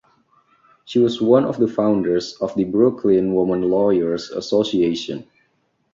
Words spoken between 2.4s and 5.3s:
of the Brooklyn Women Lawyers Association.